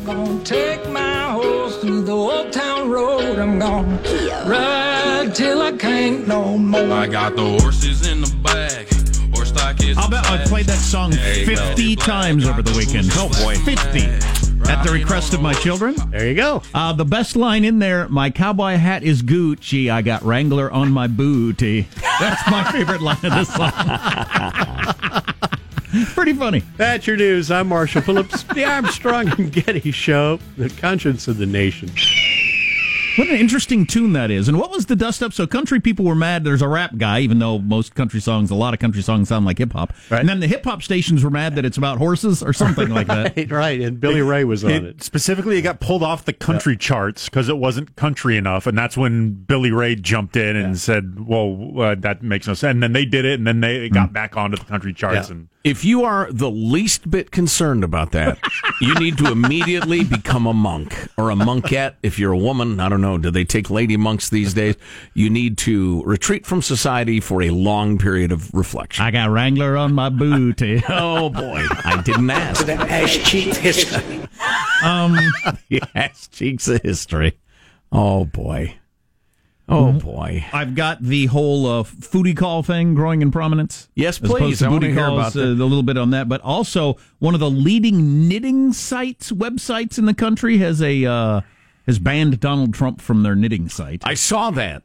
[0.05, 3.39] Gonna take my horse through the old town road.
[3.39, 3.99] I'm gonna
[4.47, 6.91] ride till I can't no more.
[6.93, 8.89] I got the horses in the bag.
[9.35, 9.99] Horse stock is.
[9.99, 13.11] I'll bet I've played that song 50 times over the weekend.
[13.13, 13.57] Oh boy.
[13.57, 14.01] 50.
[14.71, 15.95] At the request of my children.
[16.11, 16.63] There you go.
[16.73, 19.91] Uh, the best line in there, my cowboy hat is Gucci.
[19.91, 21.89] I got Wrangler on my booty.
[22.21, 25.31] That's my favorite line of the song.
[26.15, 26.63] Pretty funny.
[26.77, 27.51] That's your news.
[27.51, 31.91] I'm Marshall Phillips, the Armstrong and Getty Show, the conscience of the nation.
[33.17, 34.49] What an interesting tune that is.
[34.49, 35.33] And what was the dust up?
[35.33, 38.55] So country people were mad there's a rap guy, even though most country songs, a
[38.55, 39.93] lot of country songs sound like hip hop.
[40.11, 43.09] And then the hip hop stations were mad that it's about horses or something like
[43.09, 43.37] that.
[43.37, 43.81] Right, right.
[43.81, 45.03] And Billy Ray was on It- it.
[45.03, 48.97] Specifically, it got pulled off the country charts because it wasn't country enough, and that's
[48.97, 52.93] when Billy Ray jumped in and said, "Well, uh, that makes no sense." And then
[52.93, 55.29] they did it, and then they got back onto the country charts.
[55.29, 55.35] Yeah.
[55.37, 58.39] And If you are the least bit concerned about that,
[58.81, 61.97] you need to immediately become a monk or a monkette.
[62.03, 64.77] If you're a woman, I don't know, do they take lady monks these days?
[65.13, 69.05] You need to retreat from society for a long period of reflection.
[69.05, 70.83] I got Wrangler on my booty.
[70.89, 72.65] oh boy, I didn't ask.
[72.65, 74.27] The ass cheeks history.
[74.83, 75.15] Um,
[75.69, 77.37] yes, cheeks of history.
[77.93, 78.80] Oh boy.
[79.71, 80.45] Oh boy.
[80.53, 83.89] I've got the whole uh, foodie call thing growing in prominence.
[83.95, 84.63] Yes, please.
[84.63, 87.41] I wanna hear calls, about uh, a little bit on that, but also one of
[87.41, 91.41] the leading knitting sites websites in the country has a uh,
[91.87, 94.03] has banned Donald Trump from their knitting site.
[94.05, 94.83] I saw that.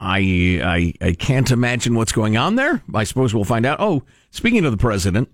[0.00, 2.82] I, I I can't imagine what's going on there.
[2.94, 3.78] I suppose we'll find out.
[3.80, 5.28] Oh, speaking of the president,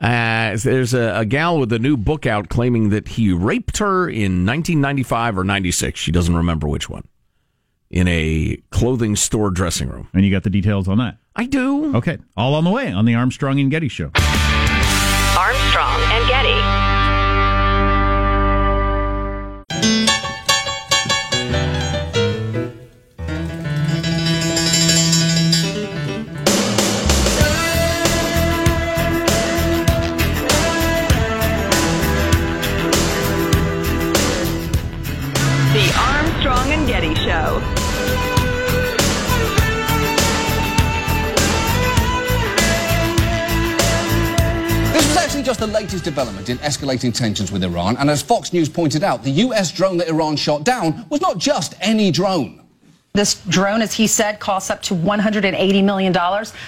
[0.00, 4.08] uh, there's a, a gal with a new book out claiming that he raped her
[4.08, 6.00] in 1995 or 96.
[6.00, 7.06] She doesn't remember which one.
[7.88, 10.08] In a clothing store dressing room.
[10.12, 11.18] And you got the details on that.
[11.36, 11.94] I do.
[11.96, 14.10] Okay, all on the way on the Armstrong and Getty show.
[15.36, 16.00] Armstrong
[45.46, 49.22] just the latest development in escalating tensions with Iran, and as Fox News pointed out,
[49.22, 52.60] the US drone that Iran shot down was not just any drone.
[53.12, 56.12] This drone, as he said, costs up to $180 million.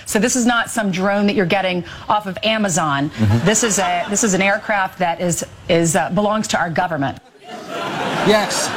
[0.07, 3.11] So this is not some drone that you're getting off of Amazon.
[3.45, 7.19] This is a this is an aircraft that is is uh, belongs to our government.
[8.31, 8.69] Yes.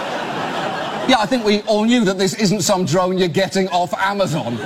[1.07, 4.57] Yeah, I think we all knew that this isn't some drone you're getting off Amazon.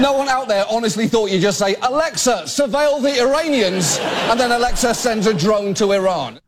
[0.00, 4.50] No one out there honestly thought you'd just say, Alexa, surveil the Iranians, and then
[4.52, 6.40] Alexa sends a drone to Iran.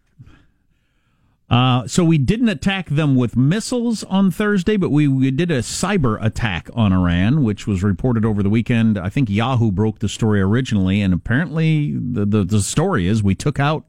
[1.50, 5.58] Uh, so we didn't attack them with missiles on Thursday, but we, we did a
[5.60, 8.98] cyber attack on Iran, which was reported over the weekend.
[8.98, 13.34] I think Yahoo broke the story originally, and apparently the, the, the story is we
[13.34, 13.84] took out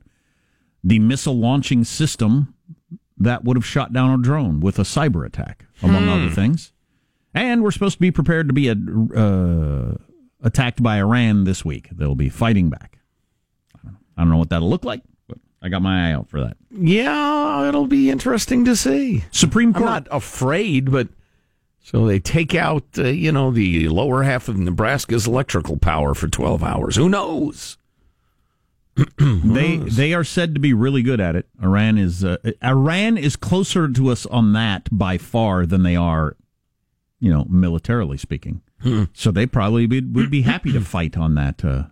[0.84, 2.54] the missile launching system
[3.18, 6.10] that would have shot down a drone with a cyber attack, among Hmm.
[6.10, 6.74] other things.
[7.36, 9.95] And we're supposed to be prepared to be uh,
[10.41, 11.89] attacked by Iran this week.
[11.91, 12.98] They'll be fighting back.
[13.76, 16.13] I don't know, I don't know what that'll look like, but I got my eye
[16.13, 16.56] out for that.
[16.71, 19.26] Yeah, it'll be interesting to see.
[19.32, 19.84] Supreme Court.
[19.84, 21.10] I'm not afraid, but
[21.86, 26.30] so they take out, uh, you know, the lower half of Nebraska's electrical power for
[26.30, 26.95] 12 hours.
[26.95, 27.78] Who knows?
[29.19, 31.48] they they are said to be really good at it.
[31.62, 36.38] Iran is uh, Iran is closer to us on that by far than they are,
[37.26, 38.62] you know, militarily speaking.
[38.82, 39.06] Hmm.
[39.14, 41.66] So they probably would, would be happy to fight on that.
[41.66, 41.86] Uh,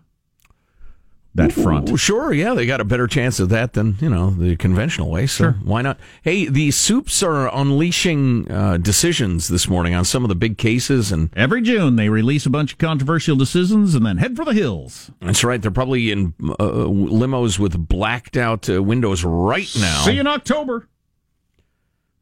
[1.36, 1.88] that front.
[1.88, 5.10] Well, sure, yeah, they got a better chance of that than you know the conventional
[5.10, 5.26] way.
[5.26, 5.52] So Sure.
[5.64, 5.98] why not?
[6.22, 11.10] Hey, the soups are unleashing uh, decisions this morning on some of the big cases,
[11.10, 14.54] and Every June, they release a bunch of controversial decisions and then head for the
[14.54, 15.10] hills.
[15.20, 15.60] that's right.
[15.60, 16.54] They're probably in uh,
[16.86, 20.02] limos with blacked out uh, windows right now.
[20.04, 20.88] See you in October.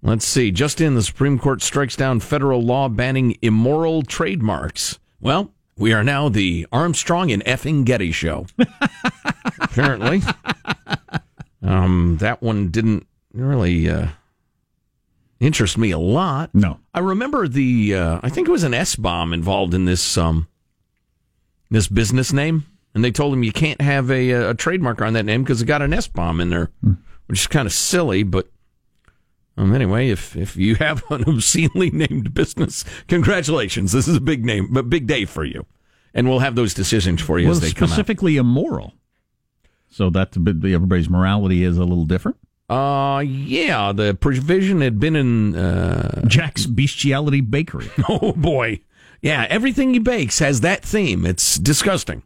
[0.03, 0.51] Let's see.
[0.51, 4.99] Just in, the Supreme Court strikes down federal law banning immoral trademarks.
[5.21, 8.47] Well, we are now the Armstrong and effing Getty show.
[9.61, 10.23] Apparently.
[11.63, 14.09] Um, that one didn't really uh,
[15.39, 16.51] interest me a lot.
[16.53, 16.81] No.
[16.93, 20.49] I remember the, uh, I think it was an S bomb involved in this, um,
[21.71, 22.67] this business name.
[22.95, 25.67] And they told him you can't have a, a trademark on that name because it
[25.67, 26.71] got an S bomb in there,
[27.27, 28.49] which is kind of silly, but
[29.57, 33.93] um, anyway, if if you have an obscenely named business, congratulations.
[33.93, 35.67] This is a big name, but big day for you.
[36.15, 38.93] And we'll have those decisions for you well, as they come specifically immoral.
[39.89, 42.39] So that's a bit, everybody's morality is a little different.
[42.69, 47.91] Uh, yeah, the provision had been in uh, Jack's Bestiality Bakery.
[48.09, 48.81] Oh boy,
[49.21, 51.27] yeah, everything he bakes has that theme.
[51.27, 52.23] It's disgusting.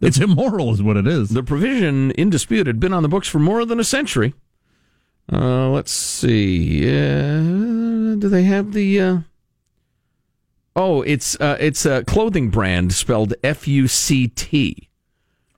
[0.00, 1.30] It's immoral, is what it is.
[1.30, 4.34] The provision in dispute had been on the books for more than a century.
[5.32, 6.84] Uh, let's see.
[6.86, 9.00] Uh, do they have the?
[9.00, 9.18] Uh...
[10.76, 14.88] Oh, it's uh, it's a clothing brand spelled F U C T.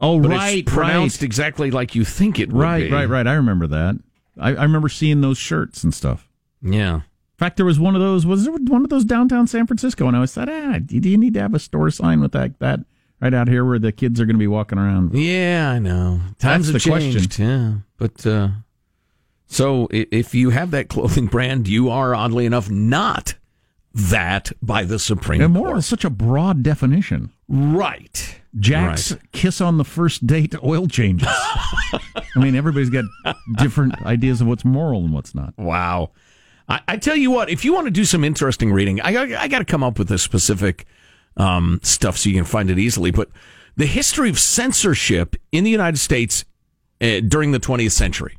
[0.00, 1.26] Oh, But right, it's pronounced right.
[1.26, 2.92] exactly like you think it would Right, be.
[2.92, 3.26] right, right.
[3.26, 3.98] I remember that.
[4.38, 6.28] I, I remember seeing those shirts and stuff.
[6.60, 6.96] Yeah.
[6.96, 7.02] In
[7.38, 8.26] fact, there was one of those.
[8.26, 10.06] Was there one of those downtown San Francisco?
[10.06, 12.58] And I was thought, ah, do you need to have a store sign with that
[12.58, 12.80] that
[13.20, 15.14] right out here where the kids are going to be walking around?
[15.14, 16.20] Yeah, I know.
[16.38, 17.30] Times That's have the changed.
[17.36, 17.46] question.
[17.46, 18.48] Yeah, but uh,
[19.46, 23.34] so if you have that clothing brand, you are oddly enough not
[23.94, 25.78] that by the Supreme Immoral Court.
[25.78, 27.30] is such a broad definition.
[27.48, 28.40] Right.
[28.58, 29.32] Jack's Right.
[29.32, 31.28] kiss on the first date oil changes.
[31.30, 32.00] I
[32.36, 33.04] mean, everybody's got
[33.56, 35.54] different ideas of what's moral and what's not.
[35.56, 36.10] Wow.
[36.68, 39.42] I, I tell you what, if you want to do some interesting reading, I, I,
[39.42, 40.84] I got to come up with a specific
[41.36, 43.10] um, stuff so you can find it easily.
[43.10, 43.30] But
[43.76, 46.44] the history of censorship in the United States
[47.00, 48.36] uh, during the 20th century,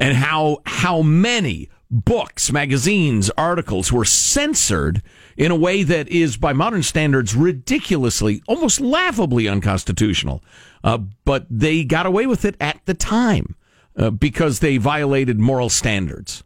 [0.00, 5.02] and how how many books, magazines, articles were censored
[5.36, 10.42] in a way that is, by modern standards, ridiculously, almost laughably unconstitutional.
[10.82, 13.56] Uh, but they got away with it at the time
[13.96, 16.42] uh, because they violated moral standards.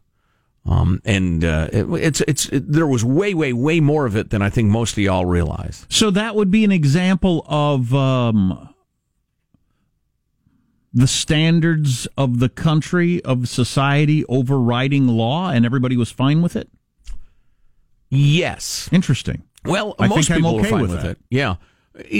[0.65, 4.31] Um, and uh, it, it's it's it, there was way way way more of it
[4.31, 5.85] than I think most of y'all realize.
[5.89, 8.73] So that would be an example of um,
[10.95, 16.69] the standards of the country, of society overriding law, and everybody was fine with it?
[18.09, 18.89] Yes.
[18.93, 19.43] Interesting.
[19.65, 21.17] Well, I most people okay are fine with with, it.
[21.29, 21.55] Yeah,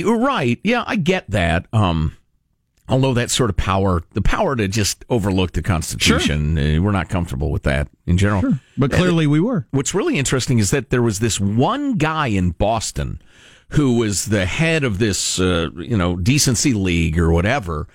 [0.04, 0.60] right.
[0.64, 1.68] Yeah, I get that.
[1.72, 2.18] Um,
[2.90, 7.08] although that sort of power, the power to just overlook the Constitution, uh, we're not
[7.08, 8.42] comfortable with that in general.
[8.42, 8.60] Sure.
[8.78, 9.68] But clearly we were.
[9.72, 13.22] What's really interesting is that there was this one guy in Boston
[13.70, 17.88] who was the head of this, uh, you know, decency league or whatever,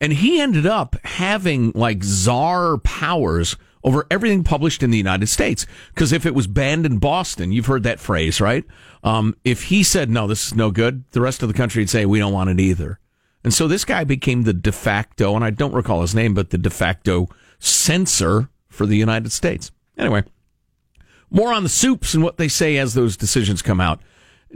[0.00, 5.64] and he ended up having like czar powers over everything published in the United States.
[5.94, 8.64] Because if it was banned in Boston, you've heard that phrase, right?
[9.04, 11.90] Um, if he said no, this is no good, the rest of the country would
[11.90, 12.98] say we don't want it either.
[13.44, 16.50] And so this guy became the de facto, and I don't recall his name, but
[16.50, 17.28] the de facto
[17.60, 19.70] censor for the United States.
[19.96, 20.24] Anyway,
[21.30, 24.00] more on the soups and what they say as those decisions come out.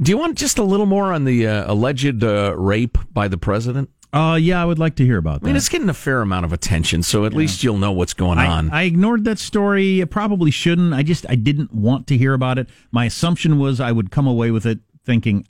[0.00, 3.38] Do you want just a little more on the uh, alleged uh, rape by the
[3.38, 3.90] president?
[4.12, 5.46] Uh, yeah, I would like to hear about that.
[5.46, 8.14] I mean, it's getting a fair amount of attention, so at least you'll know what's
[8.14, 8.70] going I, on.
[8.70, 10.02] I ignored that story.
[10.02, 10.92] I probably shouldn't.
[10.92, 12.68] I just I didn't want to hear about it.
[12.90, 15.46] My assumption was I would come away with it thinking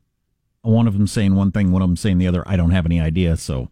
[0.62, 2.47] one of them saying one thing, one of them saying the other.
[2.47, 3.37] I don't have any idea.
[3.39, 3.70] So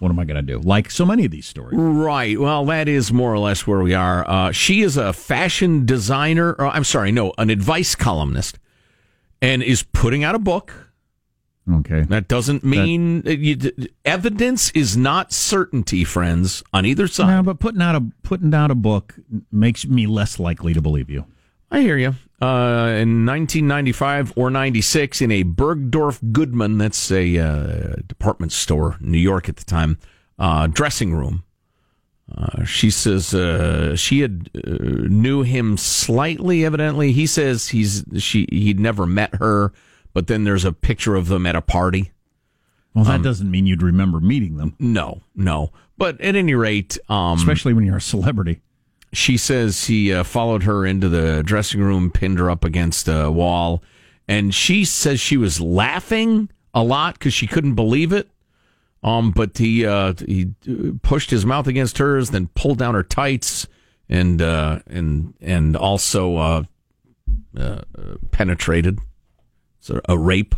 [0.00, 0.58] what am I going to do?
[0.58, 1.78] Like so many of these stories.
[1.78, 2.38] Right.
[2.38, 4.28] Well, that is more or less where we are.
[4.28, 6.52] Uh, she is a fashion designer.
[6.58, 8.58] Or, I'm sorry, no, an advice columnist,
[9.40, 10.85] and is putting out a book.
[11.70, 12.02] Okay.
[12.02, 13.58] That doesn't mean uh, you,
[14.04, 17.28] evidence is not certainty, friends, on either side.
[17.28, 19.16] No, but putting out a putting out a book
[19.50, 21.26] makes me less likely to believe you.
[21.70, 22.14] I hear you.
[22.40, 29.10] Uh, in 1995 or 96, in a Bergdorf Goodman, that's a uh, department store, in
[29.10, 29.98] New York at the time,
[30.38, 31.44] uh, dressing room.
[32.34, 34.70] Uh, she says uh, she had uh,
[35.08, 36.64] knew him slightly.
[36.64, 39.72] Evidently, he says he's she he'd never met her,
[40.16, 42.10] but then there's a picture of them at a party.
[42.94, 45.72] Well, that Um, doesn't mean you'd remember meeting them, No, no.
[45.98, 48.60] But at any rate, um, especially when you're a celebrity.
[49.12, 53.30] she says he uh, followed her into the dressing room, pinned her up against a
[53.30, 53.82] wall,
[54.26, 58.30] and she says she was laughing a lot because she couldn't believe it.
[59.02, 63.02] Um, but he uh, he uh, pushed his mouth against hers, then pulled down her
[63.04, 63.66] tights,
[64.08, 66.62] and uh, and and also uh,
[67.56, 67.80] uh,
[68.30, 68.98] penetrated.
[70.08, 70.54] A rape.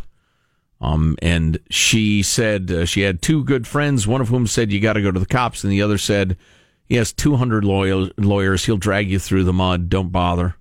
[0.81, 4.79] Um, and she said uh, she had two good friends, one of whom said you
[4.79, 6.37] got to go to the cops, and the other said
[6.85, 8.65] he has 200 lawyer- lawyers.
[8.65, 9.89] He'll drag you through the mud.
[9.89, 10.55] Don't bother.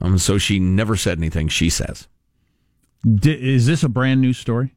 [0.00, 1.46] Um, so she never said anything.
[1.48, 2.08] She says,
[3.08, 4.74] D- is this a brand new story?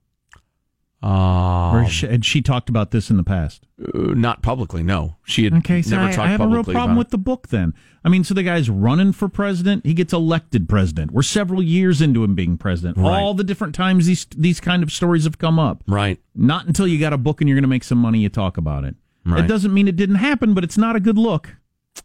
[1.05, 3.67] Uh, has she, had she talked about this in the past?
[3.93, 4.83] not publicly.
[4.83, 7.17] No, she had Okay, so never I, talked I have a real problem with the
[7.17, 7.73] book then.
[8.03, 11.11] I mean, so the guy's running for president, he gets elected president.
[11.11, 12.97] We're several years into him being president.
[12.97, 13.19] Right.
[13.19, 15.83] All the different times these these kind of stories have come up.
[15.87, 16.19] Right.
[16.35, 18.57] Not until you got a book and you're going to make some money you talk
[18.57, 18.95] about it.
[19.25, 19.43] Right.
[19.43, 21.55] It doesn't mean it didn't happen, but it's not a good look.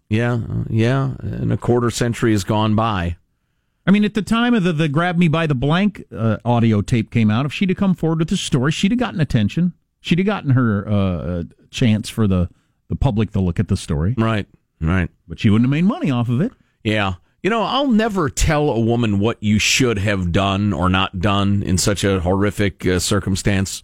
[0.08, 1.14] Yeah, uh, yeah.
[1.20, 3.16] And a quarter century has gone by.
[3.90, 6.80] I mean, at the time of the, the grab me by the blank uh, audio
[6.80, 9.72] tape came out, if she'd have come forward with the story, she'd have gotten attention.
[10.00, 12.48] She'd have gotten her uh, uh, chance for the,
[12.88, 14.14] the public to look at the story.
[14.16, 14.46] Right,
[14.80, 15.10] right.
[15.26, 16.52] But she wouldn't have made money off of it.
[16.84, 17.14] Yeah.
[17.42, 21.60] You know, I'll never tell a woman what you should have done or not done
[21.64, 23.82] in such a horrific uh, circumstance.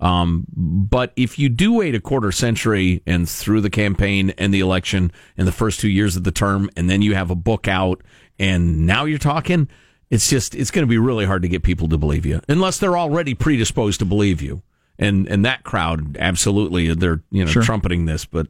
[0.00, 4.60] Um, but if you do wait a quarter century and through the campaign and the
[4.60, 7.68] election and the first two years of the term, and then you have a book
[7.68, 8.02] out
[8.38, 9.68] and now you're talking,
[10.10, 12.78] it's just, it's going to be really hard to get people to believe you unless
[12.78, 14.62] they're already predisposed to believe you.
[14.98, 17.62] And, and that crowd, absolutely, they're, you know, Sure.
[17.62, 18.46] trumpeting this, but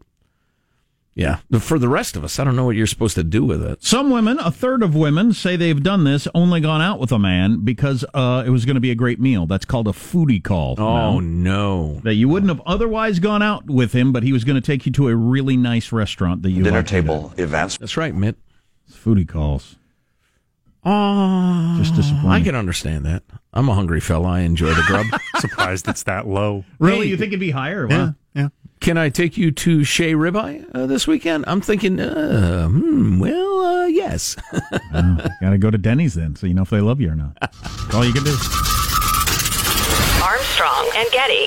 [1.17, 3.63] yeah, for the rest of us, I don't know what you're supposed to do with
[3.63, 3.83] it.
[3.85, 7.19] Some women, a third of women, say they've done this, only gone out with a
[7.19, 9.47] man because uh, it was going to be a great meal.
[9.47, 10.75] That's called a foodie call.
[10.79, 11.21] Oh, now.
[11.21, 12.01] no.
[12.03, 14.87] That you wouldn't have otherwise gone out with him, but he was going to take
[14.87, 17.79] you to a really nice restaurant that you Dinner liked to table events.
[17.79, 18.37] That's right, Mitt.
[18.89, 18.95] at.
[18.95, 19.77] Foodie calls.
[20.87, 22.31] Oh, Just disappointing.
[22.31, 23.23] I can understand that.
[23.55, 24.29] I'm a hungry fella.
[24.29, 25.07] I enjoy the grub.
[25.39, 26.65] Surprised it's that low.
[26.79, 27.07] Really?
[27.07, 27.11] Hey.
[27.11, 27.87] you think it'd be higher?
[27.89, 28.15] Yeah, Wow.
[28.35, 28.49] yeah.
[28.85, 31.47] Can I take you to Shea Ribeye uh, this weekend?
[31.49, 34.37] I'm thinking, uh, hmm, well, uh, yes.
[34.93, 37.35] Got to go to Denny's then, so you know if they love you or not.
[37.41, 38.37] That's all you can do.
[40.23, 41.47] Armstrong and Getty.